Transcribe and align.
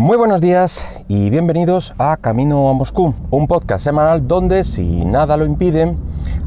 Muy 0.00 0.16
buenos 0.16 0.40
días 0.40 1.04
y 1.08 1.28
bienvenidos 1.28 1.92
a 1.98 2.16
Camino 2.16 2.70
a 2.70 2.72
Moscú, 2.72 3.12
un 3.30 3.46
podcast 3.46 3.84
semanal 3.84 4.26
donde, 4.26 4.64
si 4.64 5.04
nada 5.04 5.36
lo 5.36 5.44
impide, 5.44 5.94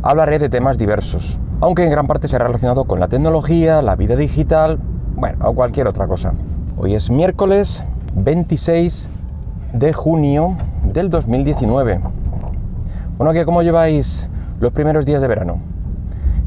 hablaré 0.02 0.40
de 0.40 0.50
temas 0.50 0.80
diversos, 0.80 1.38
aunque 1.62 1.84
en 1.84 1.92
gran 1.92 2.08
parte 2.08 2.28
será 2.28 2.48
relacionado 2.48 2.86
con 2.86 3.00
la 3.00 3.10
tecnología, 3.10 3.84
la 3.84 3.96
vida 3.96 4.16
digital, 4.16 4.80
bueno, 5.16 5.48
o 5.48 5.54
cualquier 5.54 5.88
otra 5.88 6.08
cosa. 6.08 6.34
Hoy 6.78 6.96
es 6.96 7.12
miércoles 7.12 7.84
26 8.16 9.12
de 9.74 9.94
junio 9.94 10.58
del 10.92 11.12
2019. 11.12 12.02
Bueno, 13.20 13.34
¿qué, 13.34 13.46
¿cómo 13.46 13.62
lleváis 13.62 14.32
los 14.62 14.72
primeros 14.72 15.06
días 15.06 15.22
de 15.22 15.28
verano? 15.28 15.60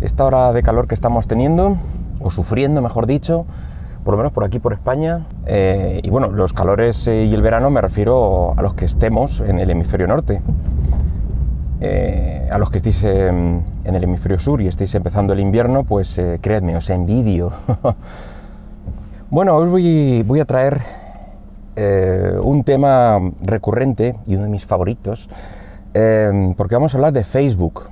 Esta 0.00 0.24
hora 0.24 0.52
de 0.52 0.60
calor 0.64 0.88
que 0.88 0.96
estamos 0.96 1.28
teniendo, 1.28 1.76
o 2.18 2.32
sufriendo, 2.32 2.82
mejor 2.82 3.06
dicho, 3.06 3.46
por 4.06 4.12
lo 4.12 4.18
menos 4.18 4.32
por 4.32 4.44
aquí, 4.44 4.60
por 4.60 4.72
España. 4.72 5.26
Eh, 5.46 6.00
y 6.00 6.10
bueno, 6.10 6.28
los 6.28 6.52
calores 6.52 7.08
eh, 7.08 7.24
y 7.24 7.34
el 7.34 7.42
verano 7.42 7.70
me 7.70 7.80
refiero 7.80 8.54
a 8.56 8.62
los 8.62 8.74
que 8.74 8.84
estemos 8.84 9.40
en 9.40 9.58
el 9.58 9.68
hemisferio 9.68 10.06
norte. 10.06 10.42
Eh, 11.80 12.48
a 12.48 12.56
los 12.56 12.70
que 12.70 12.76
estéis 12.76 13.02
en 13.02 13.64
el 13.84 14.04
hemisferio 14.04 14.38
sur 14.38 14.62
y 14.62 14.68
estéis 14.68 14.94
empezando 14.94 15.32
el 15.32 15.40
invierno, 15.40 15.82
pues 15.82 16.20
creedme, 16.40 16.76
os 16.76 16.88
envidio. 16.88 17.50
bueno, 19.30 19.56
hoy 19.56 20.22
voy, 20.22 20.38
a 20.38 20.44
traer 20.44 20.82
un 22.44 22.62
tema 22.62 23.18
recurrente 23.42 24.14
y 24.24 24.36
uno 24.36 24.44
de 24.44 24.50
mis 24.50 24.64
favoritos, 24.64 25.28
porque 26.56 26.76
vamos 26.76 26.94
a 26.94 26.98
hablar 26.98 27.12
de 27.12 27.24
Facebook 27.24 27.90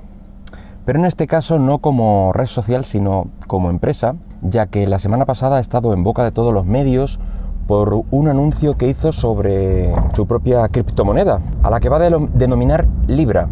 pero 0.85 0.99
en 0.99 1.05
este 1.05 1.25
caso 1.25 1.57
no 1.57 1.79
como 1.79 2.31
red 2.31 2.45
social, 2.45 2.85
sino 2.85 3.27
como 3.47 3.71
empresa, 3.71 4.15
ya 4.49 4.67
que 4.67 4.87
la 4.87 4.99
semana 4.99 5.25
pasada 5.25 5.57
ha 5.57 5.59
estado 5.59 5.93
en 5.93 6.03
boca 6.03 6.23
de 6.23 6.31
todos 6.31 6.53
los 6.53 6.65
medios 6.65 7.19
por 7.67 8.03
un 8.11 8.27
anuncio 8.27 8.77
que 8.77 8.87
hizo 8.87 9.11
sobre 9.11 9.93
su 10.13 10.27
propia 10.27 10.67
criptomoneda, 10.67 11.41
a 11.63 11.69
la 11.69 11.79
que 11.79 11.89
va 11.89 11.97
a 11.97 12.09
denominar 12.09 12.87
Libra. 13.07 13.47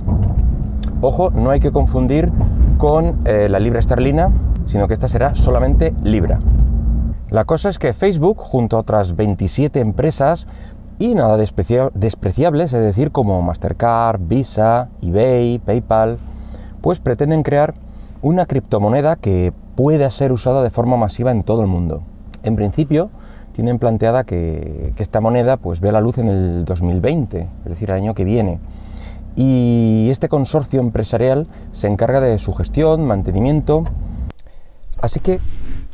Ojo, 1.02 1.32
no 1.32 1.50
hay 1.50 1.60
que 1.60 1.72
confundir 1.72 2.32
con 2.78 3.22
eh, 3.26 3.48
la 3.50 3.60
libra 3.60 3.80
esterlina, 3.80 4.32
sino 4.66 4.88
que 4.88 4.94
esta 4.94 5.08
será 5.08 5.36
solamente 5.36 5.94
Libra. 6.04 6.40
La 7.30 7.46
cosa 7.46 7.70
es 7.70 7.80
que 7.80 7.94
Facebook, 7.94 8.38
junto 8.38 8.78
a 8.78 8.82
otras 8.82 9.16
27 9.16 9.80
empresas, 9.80 10.48
y 11.00 11.16
nada 11.16 11.38
despreciables, 11.38 12.72
es 12.72 12.82
decir, 12.82 13.12
como 13.12 13.42
Mastercard, 13.42 14.22
Visa, 14.22 14.90
eBay, 15.02 15.58
PayPal, 15.60 16.20
pues 16.82 17.00
pretenden 17.00 17.44
crear 17.44 17.74
una 18.22 18.46
criptomoneda 18.46 19.16
que 19.16 19.52
pueda 19.76 20.10
ser 20.12 20.32
usada 20.32 20.62
de 20.64 20.70
forma 20.70 20.98
masiva 20.98 21.32
en 21.32 21.44
todo 21.44 21.62
el 21.62 21.68
mundo. 21.68 22.04
En 22.44 22.56
principio, 22.56 23.10
tienen 23.54 23.80
planteada 23.80 24.24
que, 24.24 24.94
esta 24.98 25.22
moneda 25.22 25.58
pues 25.58 25.80
vea 25.80 25.92
la 25.92 26.02
luz 26.02 26.18
en 26.18 26.28
el 26.28 26.66
2020, 26.66 27.50
es 27.64 27.70
decir, 27.70 27.90
el 27.90 27.98
año 27.98 28.14
que 28.14 28.24
viene. 28.24 28.60
Y 29.36 30.08
este 30.12 30.30
consorcio 30.30 30.80
empresarial 30.80 31.48
se 31.72 31.88
encarga 31.88 32.20
de 32.20 32.38
su 32.40 32.54
gestión, 32.54 33.06
mantenimiento, 33.08 33.86
así 35.02 35.20
que 35.20 35.40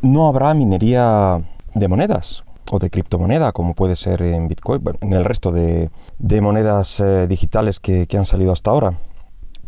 no 0.02 0.28
habrá 0.28 0.54
minería 0.54 1.42
de 1.74 1.88
monedas 1.88 2.44
o 2.72 2.80
de 2.80 2.90
criptomoneda, 2.90 3.52
como 3.52 3.74
puede 3.74 3.96
ser 3.96 4.22
en 4.22 4.48
Bitcoin, 4.48 4.82
en 5.02 5.14
el 5.14 5.26
resto 5.26 5.52
de, 5.52 5.90
monedas 6.42 7.00
eh, 7.00 7.28
digitales 7.28 7.80
que 7.80 8.08
han 8.18 8.26
salido 8.26 8.52
hasta 8.52 8.72
ahora 8.72 8.94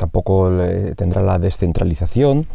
tampoco 0.02 0.52
tendrá 0.96 1.22
la 1.22 1.38
descentralización, 1.38 2.48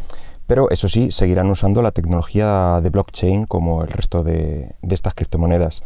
pero 0.46 0.70
eso 0.70 0.88
sí, 0.88 1.10
seguirán 1.10 1.50
usando 1.50 1.82
la 1.82 1.90
tecnología 1.90 2.80
de 2.80 2.90
blockchain 2.90 3.46
como 3.46 3.82
el 3.82 3.88
resto 3.88 4.22
de, 4.22 4.74
estas 4.82 5.14
criptomonedas. 5.14 5.82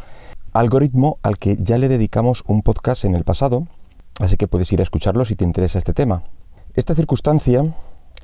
Algoritmo 0.53 1.17
al 1.23 1.37
que 1.37 1.55
ya 1.57 1.77
le 1.77 1.87
dedicamos 1.87 2.43
un 2.47 2.61
podcast 2.61 3.05
en 3.05 3.15
el 3.15 3.23
pasado, 3.23 3.67
así 4.19 4.37
que 4.37 4.47
puedes 4.47 4.71
ir 4.71 4.79
a 4.79 4.83
escucharlo 4.83 5.25
si 5.25 5.35
te 5.35 5.45
interesa 5.45 5.77
este 5.77 5.93
tema. 5.93 6.23
Esta 6.75 6.93
circunstancia 6.93 7.65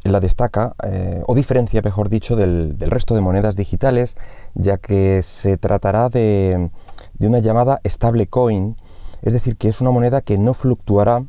la 0.03 0.19
destaca, 0.19 0.75
eh, 0.83 1.21
o 1.27 1.35
diferencia, 1.35 1.81
mejor 1.81 2.09
dicho, 2.09 2.35
del, 2.35 2.75
resto 2.79 3.15
de 3.15 3.21
monedas 3.21 3.55
digitales, 3.55 4.15
ya 4.53 4.77
que 4.77 5.21
se 5.23 5.57
tratará 5.57 6.09
de, 6.09 6.69
de 7.15 7.27
una 7.27 7.39
llamada 7.39 7.81
stablecoin, 7.85 8.77
es 9.21 9.33
decir, 9.33 9.57
que 9.57 9.69
es 9.69 9.81
una 9.81 9.91
moneda 9.91 10.21
que 10.21 10.37
no 10.37 10.53
fluctuará 10.53 11.23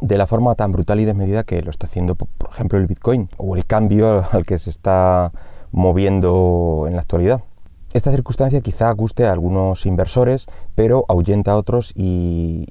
de 0.00 0.18
la 0.18 0.26
forma 0.26 0.54
tan 0.54 0.72
brutal 0.72 1.00
y 1.00 1.04
desmedida 1.04 1.44
que 1.44 1.62
lo 1.62 1.70
está 1.70 1.86
haciendo, 1.86 2.14
por 2.14 2.50
ejemplo, 2.50 2.78
el 2.78 2.86
Bitcoin 2.86 3.28
o 3.36 3.56
el 3.56 3.66
cambio 3.66 4.24
al 4.32 4.44
que 4.44 4.58
se 4.58 4.70
está 4.70 5.32
moviendo 5.72 6.84
en 6.86 6.94
la 6.94 7.02
actualidad. 7.02 7.42
Esta 7.92 8.12
circunstancia 8.12 8.60
quizá 8.60 8.90
guste 8.92 9.26
a 9.26 9.32
algunos 9.32 9.84
inversores, 9.84 10.46
pero 10.76 11.04
ahuyenta 11.08 11.52
a 11.52 11.56
otros 11.56 11.92
y, 11.96 12.66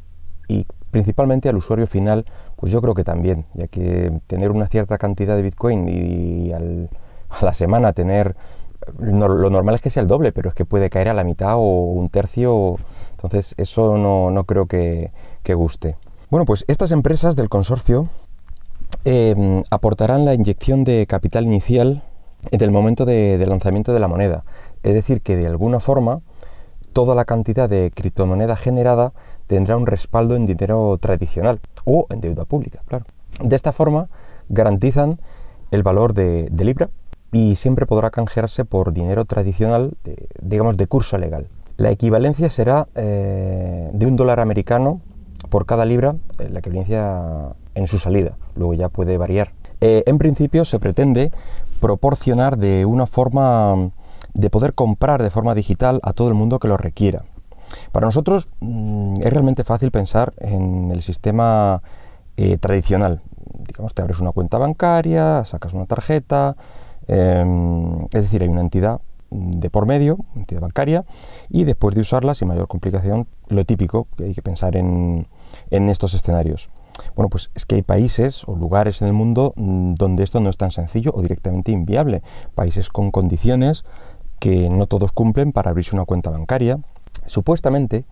principalmente 0.91 1.49
al 1.49 1.57
usuario 1.57 1.85
final, 1.87 2.25
pues 2.55 2.71
yo 2.71 2.81
creo 2.81 2.93
que 2.93 3.03
también, 3.03 3.43
ya 3.53 3.67
que 3.67 4.21
tener 4.27 4.49
una 4.49 4.67
cierta 4.67 4.97
cantidad 4.97 5.35
de 5.35 5.43
Bitcoin 5.43 5.87
y 5.87 6.51
a 6.53 7.45
la 7.45 7.53
semana 7.53 7.93
tener 7.93 8.35
lo 8.97 9.49
normal 9.49 9.75
es 9.75 9.81
que 9.81 9.89
sea 9.89 10.01
el 10.01 10.07
doble, 10.07 10.31
pero 10.31 10.49
es 10.49 10.55
que 10.55 10.65
puede 10.65 10.89
caer 10.89 11.09
a 11.09 11.13
la 11.13 11.25
mitad 11.25 11.55
o 11.57 11.59
un 11.59 12.07
tercio, 12.07 12.77
entonces 13.11 13.53
eso 13.57 13.97
no, 13.97 14.43
creo 14.45 14.67
que 14.67 15.11
guste. 15.53 15.97
Bueno, 16.29 16.45
pues 16.45 16.63
estas 16.67 16.91
empresas 16.91 17.35
del 17.35 17.49
consorcio 17.49 18.07
em, 19.03 19.63
aportarán 19.71 20.25
la 20.25 20.35
inyección 20.35 20.83
de 20.83 21.07
capital 21.07 21.45
inicial 21.45 22.03
en 22.51 22.61
el 22.61 22.69
momento 22.69 23.03
de, 23.03 23.43
lanzamiento 23.47 23.93
de 23.93 23.99
la 23.99 24.07
moneda. 24.07 24.43
Es 24.83 24.93
decir, 24.93 25.21
que 25.23 25.35
de 25.35 25.47
alguna 25.47 25.79
forma 25.79 26.21
toda 26.93 27.15
la 27.15 27.25
cantidad 27.25 27.67
de 27.67 27.91
criptomoneda 27.91 28.55
generada 28.55 29.11
tendrá 29.47 29.75
un 29.75 29.87
respaldo 29.87 30.35
en 30.35 30.45
dinero 30.45 30.95
tradicional 31.01 31.61
o 31.83 32.05
en 32.11 32.21
deuda 32.21 32.45
pública, 32.45 32.83
claro. 32.87 33.05
De 33.41 33.55
esta 33.55 33.71
forma 33.71 34.09
garantizan 34.49 35.19
el 35.71 35.81
valor 35.81 36.13
de, 36.13 36.47
Libra 36.51 36.91
y 37.31 37.55
siempre 37.55 37.87
podrá 37.87 38.11
canjearse 38.11 38.65
por 38.65 38.93
dinero 38.93 39.25
tradicional, 39.25 39.93
digamos, 40.39 40.77
de 40.77 40.85
curso 40.85 41.17
legal. 41.17 41.47
La 41.77 41.89
equivalencia 41.89 42.51
será 42.51 42.87
eh, 42.93 43.89
de 43.93 44.05
un 44.05 44.15
dólar 44.15 44.39
americano 44.39 45.01
por 45.49 45.65
cada 45.65 45.85
libra 45.85 46.15
eh, 46.39 46.49
la 46.49 46.59
equivalencia 46.59 47.55
en 47.75 47.87
su 47.87 47.99
salida, 47.99 48.37
luego 48.55 48.73
ya 48.73 48.89
puede 48.89 49.17
variar. 49.17 49.53
Eh, 49.81 50.03
en 50.07 50.17
principio 50.17 50.65
se 50.65 50.79
pretende 50.79 51.31
proporcionar 51.79 52.57
de 52.57 52.85
una 52.85 53.07
forma 53.07 53.91
de 54.33 54.49
poder 54.49 54.73
comprar 54.73 55.23
de 55.23 55.29
forma 55.29 55.55
digital 55.55 55.99
a 56.03 56.13
todo 56.13 56.27
el 56.27 56.33
mundo 56.33 56.59
que 56.59 56.67
lo 56.67 56.77
requiera. 56.77 57.23
Para 57.91 58.05
nosotros 58.05 58.49
mm, 58.59 59.21
es 59.21 59.31
realmente 59.31 59.63
fácil 59.63 59.91
pensar 59.91 60.33
en 60.39 60.91
el 60.91 61.01
sistema 61.01 61.81
eh, 62.37 62.57
tradicional. 62.57 63.21
Digamos, 63.67 63.93
te 63.93 64.01
abres 64.01 64.19
una 64.19 64.31
cuenta 64.31 64.57
bancaria, 64.57 65.43
sacas 65.45 65.73
una 65.73 65.85
tarjeta, 65.85 66.55
em, 67.07 68.01
es 68.05 68.23
decir, 68.23 68.41
hay 68.41 68.49
una 68.49 68.61
entidad 68.61 69.01
de 69.31 69.69
por 69.69 69.85
medio, 69.85 70.17
entidad 70.35 70.61
bancaria, 70.61 71.03
y 71.49 71.63
después 71.63 71.93
de 71.95 72.01
usarla, 72.01 72.33
sin 72.33 72.47
mayor 72.47 72.67
complicación, 72.67 73.27
lo 73.47 73.63
típico 73.65 74.07
que 74.17 74.25
hay 74.25 74.33
que 74.33 74.41
pensar 74.41 74.75
en, 74.75 75.27
en 75.69 75.89
estos 75.89 76.13
escenarios. 76.13 76.69
Bueno, 77.15 77.29
pues 77.29 77.49
es 77.55 77.65
que 77.65 77.75
hay 77.75 77.81
países 77.81 78.43
o 78.45 78.55
lugares 78.55 79.01
en 79.01 79.07
el 79.07 79.13
mundo 79.13 79.53
mm, 79.55 79.93
donde 79.95 80.23
esto 80.23 80.39
no 80.39 80.49
es 80.49 80.57
tan 80.57 80.71
sencillo 80.71 81.11
o 81.13 81.21
directamente 81.21 81.71
inviable. 81.71 82.21
Países 82.55 82.89
con 82.89 83.11
condiciones 83.11 83.85
que 84.39 84.69
no 84.69 84.87
todos 84.87 85.11
cumplen 85.11 85.51
para 85.51 85.71
abrirse 85.71 85.95
una 85.95 86.05
cuenta 86.05 86.29
bancaria. 86.29 86.79
Supuestamente, 87.25 88.05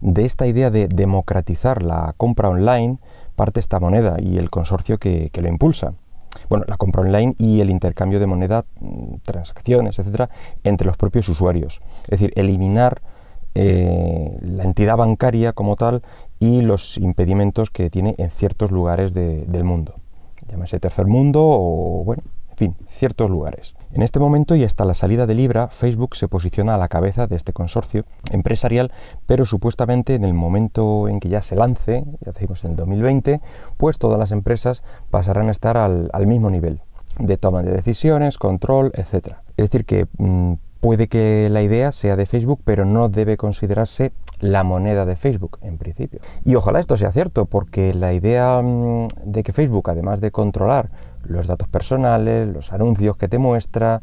de 0.00 0.24
esta 0.24 0.46
idea 0.46 0.70
de 0.70 0.88
democratizar 0.88 1.82
la 1.82 2.14
compra 2.16 2.48
online 2.48 2.98
parte 3.36 3.60
esta 3.60 3.80
moneda 3.80 4.16
y 4.20 4.38
el 4.38 4.50
consorcio 4.50 4.98
que, 4.98 5.30
que 5.30 5.42
lo 5.42 5.48
impulsa 5.48 5.94
bueno, 6.48 6.64
la 6.68 6.76
compra 6.76 7.02
online 7.02 7.34
y 7.38 7.60
el 7.60 7.70
intercambio 7.70 8.20
de 8.20 8.26
moneda, 8.26 8.64
mm, 8.80 9.16
transacciones, 9.22 9.98
etcétera, 9.98 10.30
entre 10.64 10.86
los 10.86 10.96
propios 10.96 11.28
usuarios. 11.28 11.80
Es 12.04 12.20
decir, 12.20 12.32
eliminar 12.36 13.02
eh, 13.54 14.38
la 14.40 14.64
entidad 14.64 14.96
bancaria 14.96 15.52
como 15.52 15.76
tal 15.76 16.02
y 16.38 16.62
los 16.62 16.96
impedimentos 16.98 17.70
que 17.70 17.90
tiene 17.90 18.14
en 18.18 18.30
ciertos 18.30 18.70
lugares 18.70 19.12
del 19.14 19.64
mundo. 19.64 19.96
Llámese 20.48 20.80
tercer 20.80 21.06
mundo 21.06 21.42
o, 21.44 22.04
bueno, 22.04 22.22
en 22.50 22.56
fin, 22.56 22.76
ciertos 22.88 23.30
lugares. 23.30 23.74
En 23.92 24.02
este 24.02 24.18
momento 24.18 24.54
y 24.54 24.64
hasta 24.64 24.84
la 24.84 24.94
salida 24.94 25.26
de 25.26 25.34
Libra, 25.34 25.68
Facebook 25.68 26.14
se 26.16 26.28
posiciona 26.28 26.74
a 26.74 26.78
la 26.78 26.88
cabeza 26.88 27.26
de 27.26 27.36
este 27.36 27.52
consorcio 27.52 28.04
empresarial, 28.32 28.92
pero 29.26 29.46
supuestamente 29.46 30.14
en 30.14 30.24
el 30.24 30.34
momento 30.34 31.08
en 31.08 31.20
que 31.20 31.28
ya 31.28 31.42
se 31.42 31.56
lance, 31.56 32.04
ya 32.24 32.32
decimos 32.32 32.64
en 32.64 32.72
el 32.72 32.76
2020, 32.76 33.40
pues 33.76 33.98
todas 33.98 34.18
las 34.18 34.32
empresas 34.32 34.82
pasarán 35.10 35.48
a 35.48 35.52
estar 35.52 35.76
al, 35.76 36.26
mismo 36.26 36.50
nivel 36.50 36.80
de 37.18 37.36
toma 37.36 37.62
de 37.62 37.72
decisiones, 37.72 38.38
control, 38.38 38.92
etc. 38.94 39.36
Es 39.56 39.70
decir, 39.70 39.84
que 39.84 40.06
mm, 40.18 40.54
puede 40.80 41.08
que 41.08 41.48
la 41.50 41.62
idea 41.62 41.92
sea 41.92 42.16
de 42.16 42.26
Facebook, 42.26 42.60
pero 42.64 42.84
no 42.84 43.08
debe 43.08 43.36
considerarse 43.36 44.12
la 44.40 44.62
moneda 44.62 45.04
de 45.04 45.16
Facebook 45.16 45.58
en 45.62 45.78
principio. 45.78 46.20
Y 46.44 46.54
ojalá 46.54 46.80
esto 46.80 46.96
sea 46.96 47.12
cierto, 47.12 47.46
porque 47.46 47.94
la 47.94 48.12
idea 48.12 48.60
mm, 48.62 49.08
de 49.24 49.42
que 49.42 49.52
Facebook, 49.52 49.90
además 49.90 50.20
de 50.20 50.30
controlar 50.30 50.90
los 51.24 51.46
datos 51.46 51.68
personales, 51.68 52.48
los 52.48 52.72
anuncios 52.72 53.16
que 53.16 53.28
te 53.28 53.38
muestra, 53.38 54.00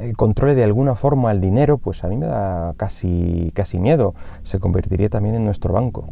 eh, 0.00 0.12
controle 0.14 0.54
de 0.54 0.64
alguna 0.64 0.94
forma 0.94 1.30
el 1.30 1.40
dinero, 1.40 1.78
pues 1.78 2.04
a 2.04 2.08
mí 2.08 2.16
me 2.16 2.26
da 2.26 2.74
casi, 2.76 3.52
casi 3.54 3.78
miedo. 3.78 4.14
Se 4.42 4.58
convertiría 4.58 5.08
también 5.08 5.34
en 5.34 5.44
nuestro 5.44 5.72
banco. 5.72 6.06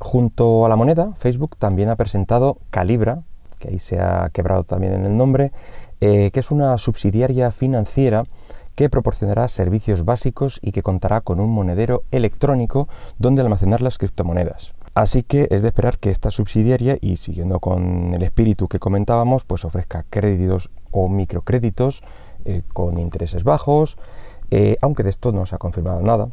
Junto 0.00 0.64
a 0.64 0.68
la 0.68 0.76
moneda, 0.76 1.12
Facebook 1.16 1.56
también 1.56 1.88
ha 1.88 1.96
presentado 1.96 2.58
Calibra, 2.70 3.22
que 3.58 3.68
ahí 3.68 3.78
se 3.80 4.00
ha 4.00 4.30
quebrado 4.32 4.62
también 4.62 4.92
en 4.92 5.04
el 5.04 5.16
nombre, 5.16 5.52
eh, 6.00 6.30
que 6.30 6.40
es 6.40 6.52
una 6.52 6.78
subsidiaria 6.78 7.50
financiera 7.50 8.24
que 8.78 8.88
proporcionará 8.88 9.48
servicios 9.48 10.04
básicos 10.04 10.60
y 10.62 10.70
que 10.70 10.84
contará 10.84 11.20
con 11.20 11.40
un 11.40 11.50
monedero 11.50 12.04
electrónico 12.12 12.86
donde 13.18 13.42
almacenar 13.42 13.80
las 13.80 13.98
criptomonedas. 13.98 14.72
Así 14.94 15.24
que 15.24 15.48
es 15.50 15.62
de 15.62 15.68
esperar 15.68 15.98
que 15.98 16.10
esta 16.10 16.30
subsidiaria, 16.30 16.96
y 17.00 17.16
siguiendo 17.16 17.58
con 17.58 18.14
el 18.14 18.22
espíritu 18.22 18.68
que 18.68 18.78
comentábamos, 18.78 19.44
pues 19.44 19.64
ofrezca 19.64 20.04
créditos 20.08 20.70
o 20.92 21.08
microcréditos 21.08 22.04
eh, 22.44 22.62
con 22.72 23.00
intereses 23.00 23.42
bajos, 23.42 23.98
eh, 24.52 24.76
aunque 24.80 25.02
de 25.02 25.10
esto 25.10 25.32
no 25.32 25.44
se 25.44 25.56
ha 25.56 25.58
confirmado 25.58 26.00
nada. 26.00 26.28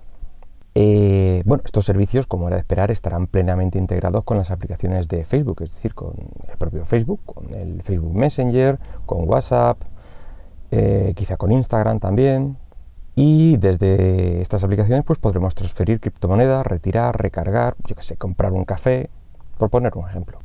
Eh, 0.76 1.42
bueno, 1.48 1.64
estos 1.66 1.84
servicios, 1.84 2.28
como 2.28 2.46
era 2.46 2.58
de 2.58 2.60
esperar, 2.60 2.92
estarán 2.92 3.26
plenamente 3.26 3.80
integrados 3.80 4.24
con 4.24 4.38
las 4.38 4.52
aplicaciones 4.52 5.08
de 5.08 5.26
Facebook, 5.26 5.64
es 5.64 5.74
decir, 5.74 5.96
con 5.96 6.14
el 6.48 6.58
propio 6.60 6.86
Facebook, 6.86 7.22
con 7.26 7.52
el 7.56 7.82
Facebook 7.82 8.14
Messenger, 8.14 8.78
con 9.08 9.28
WhatsApp, 9.28 9.82
eh, 10.78 11.14
quizá 11.16 11.38
con 11.38 11.52
Instagram 11.52 12.00
también. 12.00 12.58
Y 13.16 13.56
desde 13.58 14.42
estas 14.42 14.64
aplicaciones 14.64 15.06
pues 15.06 15.20
podremos 15.20 15.56
transferir 15.56 16.02
criptomonedas, 16.02 16.66
retirar, 16.66 17.22
recargar, 17.22 17.76
yo 17.88 17.96
que 17.96 18.04
sé, 18.04 18.18
comprar 18.18 18.52
un 18.52 18.66
café, 18.66 19.10
por 19.58 19.70
poner 19.70 19.96
un 19.96 20.10
ejemplo. 20.10 20.40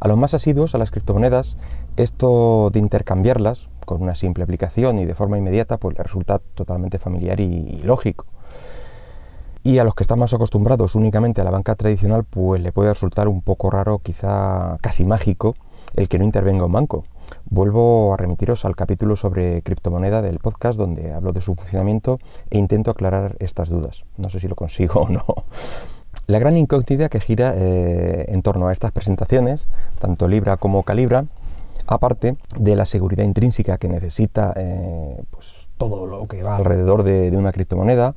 A 0.00 0.08
los 0.08 0.16
más 0.16 0.32
asiduos 0.32 0.74
a 0.74 0.78
las 0.78 0.90
criptomonedas, 0.90 1.58
esto 1.98 2.70
de 2.72 2.78
intercambiarlas 2.78 3.68
con 3.84 4.02
una 4.02 4.14
simple 4.14 4.44
aplicación 4.44 4.98
y 4.98 5.04
de 5.04 5.14
forma 5.14 5.36
inmediata, 5.36 5.76
pues 5.76 5.98
les 5.98 6.06
resulta 6.06 6.40
totalmente 6.54 6.98
familiar 6.98 7.40
y 7.40 7.80
lógico. 7.82 8.26
Y 9.62 9.78
a 9.78 9.84
los 9.84 9.94
que 9.94 10.02
están 10.02 10.18
más 10.18 10.32
acostumbrados 10.32 10.94
únicamente 10.94 11.42
a 11.42 11.44
la 11.44 11.50
banca 11.50 11.74
tradicional, 11.74 12.24
pues 12.24 12.62
le 12.62 12.72
puede 12.72 12.88
resultar 12.88 13.28
un 13.28 13.42
poco 13.42 13.70
raro, 13.70 13.98
quizá 13.98 14.78
casi 14.80 15.04
mágico, 15.04 15.56
el 15.94 16.08
que 16.08 16.18
no 16.18 16.24
intervenga 16.24 16.64
un 16.64 16.72
banco. 16.72 17.04
Vuelvo 17.44 18.12
a 18.12 18.16
remitiros 18.16 18.64
al 18.64 18.76
capítulo 18.76 19.16
sobre 19.16 19.62
criptomoneda 19.62 20.22
del 20.22 20.38
podcast 20.38 20.78
donde 20.78 21.12
hablo 21.12 21.32
de 21.32 21.40
su 21.40 21.54
funcionamiento 21.54 22.18
e 22.50 22.58
intento 22.58 22.90
aclarar 22.90 23.36
estas 23.38 23.68
dudas. 23.68 24.04
No 24.16 24.30
sé 24.30 24.40
si 24.40 24.48
lo 24.48 24.54
consigo 24.54 25.00
o 25.02 25.08
no. 25.08 25.24
La 26.26 26.38
gran 26.38 26.56
incógnita 26.56 27.08
que 27.08 27.20
gira 27.20 27.54
eh, 27.56 28.26
en 28.28 28.42
torno 28.42 28.68
a 28.68 28.72
estas 28.72 28.92
presentaciones, 28.92 29.68
tanto 29.98 30.28
Libra 30.28 30.56
como 30.56 30.82
Calibra, 30.82 31.24
aparte 31.86 32.36
de 32.58 32.76
la 32.76 32.84
seguridad 32.84 33.24
intrínseca 33.24 33.78
que 33.78 33.88
necesita 33.88 34.52
eh, 34.56 35.22
pues, 35.30 35.70
todo 35.78 36.06
lo 36.06 36.26
que 36.26 36.42
va 36.42 36.56
alrededor 36.56 37.02
de 37.02 37.34
una 37.34 37.52
criptomoneda, 37.52 38.14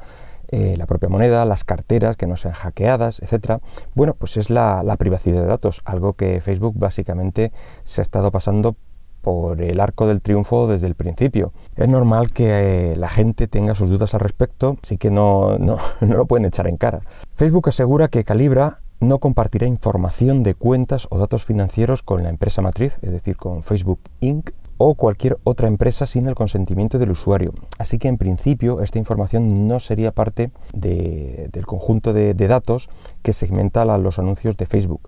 eh, 0.53 0.75
la 0.77 0.85
propia 0.85 1.07
moneda, 1.07 1.45
las 1.45 1.63
carteras 1.63 2.17
que 2.17 2.27
no 2.27 2.35
sean 2.35 2.53
hackeadas, 2.53 3.21
etcétera. 3.21 3.61
Bueno, 3.95 4.15
pues 4.15 4.35
es 4.35 4.49
la, 4.49 4.83
privacidad 4.99 5.39
de 5.41 5.47
datos, 5.47 5.81
algo 5.85 6.13
que 6.13 6.41
Facebook 6.41 6.73
básicamente 6.77 7.53
se 7.85 8.01
ha 8.01 8.03
estado 8.03 8.31
pasando 8.31 8.75
por 9.21 9.61
el 9.61 9.79
arco 9.79 10.07
del 10.07 10.21
triunfo 10.21 10.67
desde 10.67 10.87
el 10.87 10.95
principio. 10.95 11.53
Es 11.75 11.87
normal 11.87 12.31
que 12.31 12.91
eh, 12.91 12.95
la 12.95 13.09
gente 13.09 13.47
tenga 13.47 13.75
sus 13.75 13.89
dudas 13.89 14.13
al 14.13 14.19
respecto, 14.19 14.77
así 14.81 14.97
que 14.97 15.11
no, 15.11 15.57
no, 15.57 15.77
no 16.01 16.17
lo 16.17 16.25
pueden 16.25 16.45
echar 16.45 16.67
en 16.67 16.77
cara. 16.77 17.01
Facebook 17.35 17.69
asegura 17.69 18.07
que 18.07 18.23
Calibra 18.23 18.79
no 18.99 19.19
compartirá 19.19 19.65
información 19.65 20.43
de 20.43 20.53
cuentas 20.53 21.07
o 21.09 21.17
datos 21.17 21.43
financieros 21.43 22.03
con 22.03 22.23
la 22.23 22.29
empresa 22.29 22.61
matriz, 22.61 22.97
es 23.01 23.11
decir, 23.11 23.35
con 23.35 23.63
Facebook 23.63 23.99
Inc., 24.19 24.51
o 24.83 24.95
cualquier 24.95 25.37
otra 25.43 25.67
empresa 25.67 26.07
sin 26.07 26.25
el 26.25 26.33
consentimiento 26.33 26.97
del 26.97 27.11
usuario. 27.11 27.53
Así 27.77 27.99
que 27.99 28.07
en 28.07 28.17
principio 28.17 28.81
esta 28.81 28.97
información 28.97 29.67
no 29.67 29.79
sería 29.79 30.11
parte 30.11 30.51
del 30.73 31.65
conjunto 31.67 32.13
de, 32.13 32.33
datos 32.33 32.89
que 33.21 33.31
segmenta 33.31 33.85
los 33.99 34.17
anuncios 34.17 34.57
de 34.57 34.65
Facebook 34.65 35.01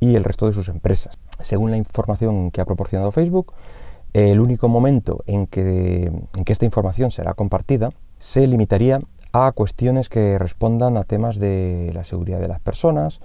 y 0.00 0.14
el 0.14 0.24
resto 0.24 0.46
de 0.46 0.52
sus 0.52 0.68
empresas. 0.68 1.18
Según 1.40 1.70
la 1.70 1.76
información 1.76 2.50
que 2.50 2.60
ha 2.60 2.64
proporcionado 2.64 3.12
Facebook, 3.12 3.52
el 4.12 4.40
único 4.40 4.68
momento 4.68 5.22
en 5.26 5.46
que, 5.46 6.04
en 6.04 6.44
que 6.44 6.52
esta 6.52 6.64
información 6.64 7.10
será 7.10 7.34
compartida 7.34 7.90
se 8.18 8.46
limitaría 8.46 9.00
a 9.32 9.52
cuestiones 9.52 10.08
que 10.08 10.38
respondan 10.38 10.96
a 10.96 11.04
temas 11.04 11.38
de 11.38 11.90
la 11.94 12.04
seguridad 12.04 12.40
de 12.40 12.48
las 12.48 12.60
personas, 12.60 13.20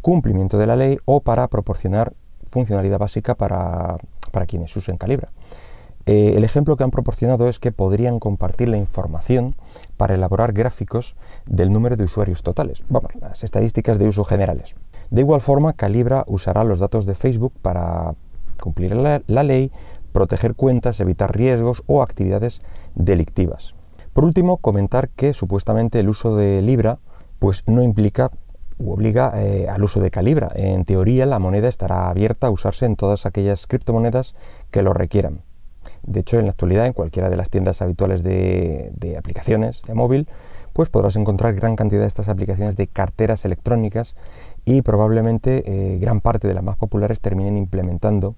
cumplimiento 0.00 0.58
de 0.58 0.66
la 0.66 0.76
ley 0.76 0.98
o 1.06 1.20
para 1.20 1.48
proporcionar 1.48 2.12
funcionalidad 2.46 2.98
básica 2.98 3.34
para 3.34 3.96
para 4.30 4.46
quienes 4.46 4.76
usen 4.76 4.96
Calibra. 4.96 5.30
Eh, 6.06 6.32
el 6.36 6.44
ejemplo 6.44 6.76
que 6.76 6.84
han 6.84 6.90
proporcionado 6.90 7.48
es 7.48 7.58
que 7.58 7.70
podrían 7.70 8.18
compartir 8.18 8.68
la 8.68 8.78
información 8.78 9.54
para 9.96 10.14
elaborar 10.14 10.52
gráficos 10.52 11.16
del 11.44 11.70
número 11.70 11.96
de 11.96 12.04
usuarios 12.04 12.42
totales, 12.42 12.82
vamos, 12.88 13.14
las 13.20 13.44
estadísticas 13.44 13.98
de 13.98 14.08
uso 14.08 14.24
generales. 14.24 14.74
De 15.10 15.22
igual 15.22 15.40
forma, 15.40 15.72
Calibra 15.72 16.24
usará 16.26 16.64
los 16.64 16.80
datos 16.80 17.06
de 17.06 17.14
Facebook 17.14 17.52
para 17.62 18.14
cumplir 18.60 18.94
la, 18.96 19.42
ley, 19.42 19.72
proteger 20.12 20.54
cuentas, 20.54 21.00
evitar 21.00 21.36
riesgos 21.36 21.82
o 21.86 22.02
actividades 22.02 22.60
delictivas. 22.94 23.74
Por 24.12 24.24
último, 24.24 24.56
comentar 24.56 25.08
que 25.08 25.32
supuestamente 25.32 26.00
el 26.00 26.08
uso 26.08 26.36
de 26.36 26.60
Libra 26.62 26.98
pues 27.38 27.62
no 27.66 27.82
implica 27.82 28.30
obliga 28.84 29.32
eh, 29.36 29.68
al 29.68 29.82
uso 29.82 30.00
de 30.00 30.10
Calibra. 30.10 30.50
En 30.54 30.84
teoría, 30.84 31.26
la 31.26 31.38
moneda 31.38 31.68
estará 31.68 32.08
abierta 32.08 32.46
a 32.46 32.50
usarse 32.50 32.86
en 32.86 32.96
todas 32.96 33.26
aquellas 33.26 33.66
criptomonedas 33.66 34.34
que 34.70 34.82
lo 34.82 34.92
requieran. 34.92 35.42
De 36.02 36.20
hecho, 36.20 36.38
en 36.38 36.44
la 36.44 36.50
actualidad, 36.52 36.86
en 36.86 36.92
cualquiera 36.92 37.28
de 37.28 37.36
las 37.36 37.50
tiendas 37.50 37.82
habituales 37.82 38.22
de, 38.22 39.14
aplicaciones 39.18 39.82
de 39.82 39.94
móvil, 39.94 40.28
pues 40.72 40.88
podrás 40.88 41.16
encontrar 41.16 41.54
gran 41.54 41.76
cantidad 41.76 42.02
de 42.02 42.06
estas 42.06 42.28
aplicaciones 42.28 42.76
de 42.76 42.86
carteras 42.86 43.44
electrónicas 43.44 44.14
y 44.68 44.82
probablemente 44.82 45.62
eh, 45.64 45.98
gran 45.98 46.20
parte 46.20 46.46
de 46.46 46.52
las 46.52 46.62
más 46.62 46.76
populares 46.76 47.22
terminen 47.22 47.56
implementando 47.56 48.34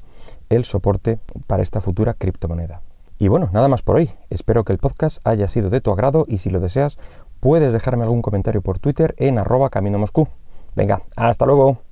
el 0.48 0.64
soporte 0.64 1.18
para 1.48 1.64
esta 1.64 1.80
futura 1.80 2.14
criptomoneda. 2.14 2.82
Y 3.18 3.26
bueno, 3.26 3.50
nada 3.52 3.66
más 3.66 3.82
por 3.82 3.96
hoy. 3.96 4.10
Espero 4.30 4.62
que 4.64 4.72
el 4.72 4.78
podcast 4.78 5.18
haya 5.24 5.48
sido 5.48 5.70
de 5.70 5.80
tu 5.80 5.90
agrado 5.90 6.26
y 6.28 6.38
si 6.38 6.48
lo 6.48 6.60
deseas, 6.60 6.98
puedes 7.40 7.72
dejarme 7.72 8.04
algún 8.04 8.22
comentario 8.22 8.62
por 8.62 8.78
Twitter 8.78 9.16
en 9.18 9.38
arroba 9.38 9.70
camino 9.70 9.98
Moscú. 9.98 10.28
Venga, 10.76 11.02
hasta 11.16 11.46
luego. 11.46 11.89